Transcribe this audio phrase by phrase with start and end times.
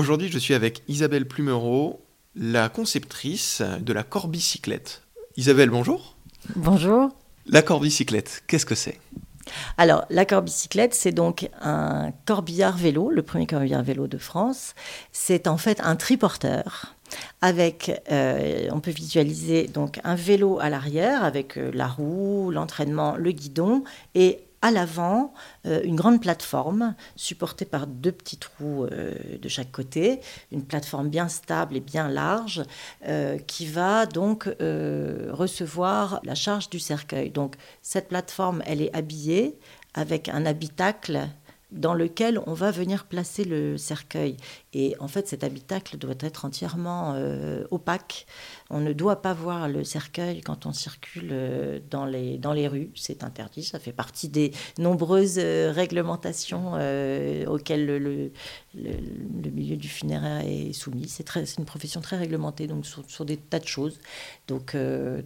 [0.00, 2.00] Aujourd'hui, je suis avec Isabelle Plumereau,
[2.34, 5.02] la conceptrice de la corbicyclette.
[5.36, 6.16] Isabelle, bonjour.
[6.56, 7.10] Bonjour.
[7.44, 8.98] La corbicyclette, qu'est-ce que c'est?
[9.76, 14.74] Alors, la corbicyclette, c'est donc un corbillard vélo, le premier corbillard vélo de France.
[15.12, 16.94] C'est en fait un triporteur
[17.42, 23.16] avec, euh, on peut visualiser donc un vélo à l'arrière avec euh, la roue, l'entraînement,
[23.16, 25.32] le guidon et à l'avant
[25.66, 30.20] euh, une grande plateforme supportée par deux petits trous euh, de chaque côté,
[30.52, 32.62] une plateforme bien stable et bien large
[33.06, 37.30] euh, qui va donc recevoir la charge du cercueil.
[37.30, 39.58] Donc cette plateforme, elle est habillée
[39.94, 41.28] avec un habitacle
[41.72, 44.36] dans lequel on va venir placer le cercueil.
[44.72, 48.26] Et en fait, cet habitacle doit être entièrement euh, opaque.
[48.70, 52.68] On ne doit pas voir le cercueil quand on circule euh, dans les, dans les
[52.68, 52.92] rues.
[52.94, 53.64] C'est interdit.
[53.64, 56.74] Ça fait partie des nombreuses euh, réglementations
[57.48, 58.30] auxquelles le,
[58.74, 61.08] le, milieu du funéraire est soumis.
[61.08, 61.26] C'est
[61.58, 63.98] une profession très réglementée, donc sur, des tas de choses.
[64.46, 64.76] Donc,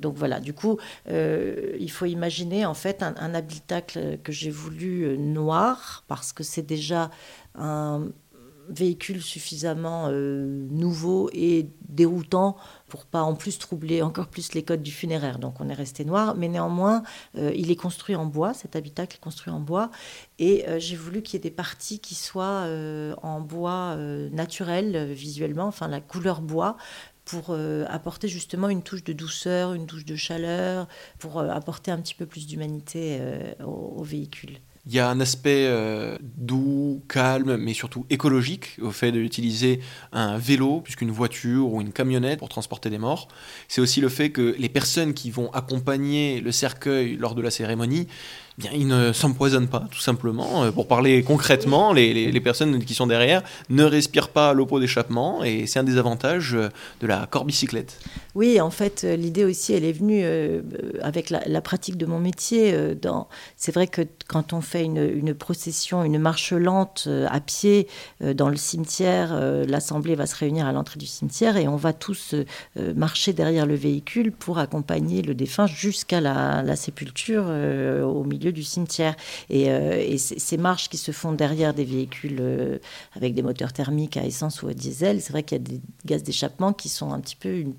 [0.00, 0.40] donc voilà.
[0.40, 6.42] Du coup, il faut imaginer en fait un habitacle que j'ai voulu noir parce que
[6.42, 7.10] c'est déjà
[7.54, 8.08] un
[8.68, 12.56] véhicule suffisamment euh, nouveau et déroutant
[12.88, 15.38] pour pas en plus troubler encore plus les codes du funéraire.
[15.38, 17.02] Donc on est resté noir, mais néanmoins
[17.36, 19.90] euh, il est construit en bois, cet habitacle est construit en bois,
[20.38, 22.66] et euh, j'ai voulu qu'il y ait des parties qui soient
[23.22, 23.96] en bois
[24.32, 26.76] naturel visuellement, enfin la couleur bois,
[27.24, 27.56] pour
[27.88, 32.26] apporter justement une touche de douceur, une touche de chaleur, pour apporter un petit peu
[32.26, 33.20] plus d'humanité
[33.64, 34.58] au véhicule.
[34.86, 39.80] Il y a un aspect euh, doux, calme, mais surtout écologique au fait d'utiliser
[40.12, 43.28] un vélo plus qu'une voiture ou une camionnette pour transporter des morts.
[43.66, 47.50] C'est aussi le fait que les personnes qui vont accompagner le cercueil lors de la
[47.50, 48.08] cérémonie
[48.58, 50.64] bien, ils ne s'empoisonnent pas, tout simplement.
[50.64, 55.42] Euh, pour parler concrètement, les, les, personnes qui sont derrière ne respirent pas l'eau d'échappement
[55.44, 56.68] et c'est un des avantages euh,
[57.00, 57.98] de la corbicyclette.
[58.34, 60.24] Oui, en fait, euh, l'idée aussi, elle est venue
[61.00, 62.76] avec la, pratique de mon métier.
[63.56, 67.88] C'est vrai que quand on fait une, une procession, une marche lente à pied
[68.20, 72.34] dans le cimetière, l'assemblée va se réunir à l'entrée du cimetière et on va tous
[72.76, 79.16] marcher derrière le véhicule pour accompagner le défunt jusqu'à la, sépulture au milieu du cimetière.
[79.50, 82.78] Et, euh, ces marches qui se font derrière des véhicules euh,
[83.14, 85.80] avec des moteurs thermiques à essence ou à diesel, c'est vrai qu'il y a des
[86.04, 87.74] gaz d'échappement qui sont un petit peu une,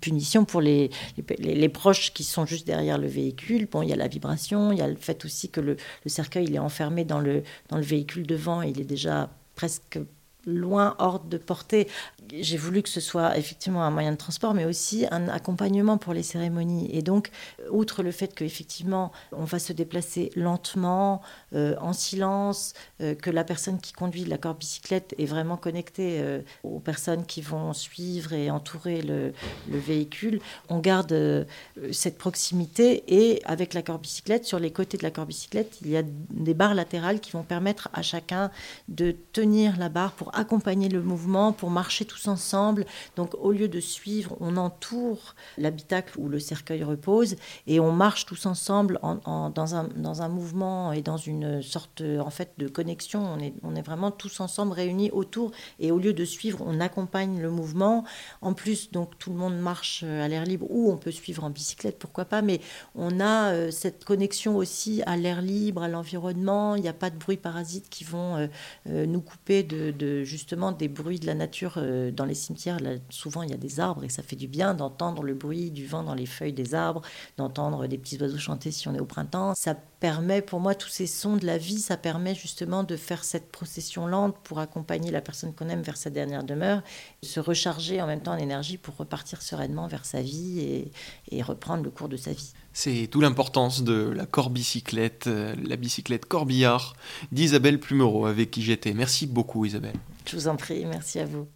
[0.00, 0.90] punition pour les,
[1.38, 3.66] les, proches qui sont juste derrière le véhicule.
[3.68, 6.08] Bon, il y a la vibration, il y a le fait aussi que le, le
[6.08, 9.98] cercueil il est enfermé dans le, dans le véhicule devant, il est déjà presque
[10.46, 11.88] loin, hors de portée.
[12.32, 16.14] J'ai voulu que ce soit effectivement un moyen de transport, mais aussi un accompagnement pour
[16.14, 16.88] les cérémonies.
[16.92, 17.30] Et donc,
[17.70, 21.22] outre le fait qu'effectivement, on va se déplacer lentement,
[21.54, 26.40] euh, en silence, euh, que la personne qui conduit la corbicyclette est vraiment connectée euh,
[26.62, 29.32] aux personnes qui vont suivre et entourer le,
[29.70, 31.46] le véhicule, on garde
[31.92, 33.04] cette proximité.
[33.08, 36.74] Et avec la corbicyclette, sur les côtés de la corbicyclette, il y a des barres
[36.74, 38.50] latérales qui vont permettre à chacun
[38.88, 42.84] de tenir la barre pour accompagner le mouvement, pour marcher tous ensemble.
[43.16, 48.26] Donc au lieu de suivre, on entoure l'habitacle où le cercueil repose et on marche
[48.26, 53.24] tous ensemble dans, un, dans un mouvement et dans une sorte en fait de connexion.
[53.24, 56.80] On est, on est vraiment tous ensemble réunis autour et au lieu de suivre, on
[56.80, 58.04] accompagne le mouvement.
[58.40, 61.50] En plus, donc tout le monde marche à l'air libre ou on peut suivre en
[61.50, 62.60] bicyclette, pourquoi pas, mais
[62.94, 66.76] on a euh, cette connexion aussi à l'air libre, à l'environnement.
[66.76, 68.46] Il n'y a pas de bruits parasites qui vont euh,
[68.88, 72.78] euh, nous couper de justement des bruits de la nature euh, dans les cimetières.
[73.10, 75.86] Souvent, il y a des arbres et ça fait du bien d'entendre le bruit du
[75.86, 77.02] vent dans les feuilles des arbres,
[77.36, 79.54] d'entendre des petits oiseaux chanter si on est au printemps.
[79.54, 83.24] Ça permet, pour moi, tous ces sons de la vie, ça permet justement de faire
[83.24, 86.82] cette procession lente pour accompagner la personne qu'on aime vers sa dernière demeure,
[87.22, 90.90] se recharger en même temps en énergie pour repartir sereinement vers sa vie
[91.30, 92.52] et reprendre le cours de sa vie.
[92.72, 96.94] C'est tout l'importance de la corbicyclette, euh, la bicyclette corbillard
[97.30, 98.94] d'Isabelle Plumereau avec qui j'étais.
[98.94, 99.96] Merci beaucoup Isabelle.
[100.26, 101.46] Je vous en prie, merci à vous.